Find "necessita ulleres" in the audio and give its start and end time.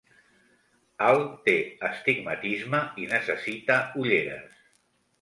3.15-4.63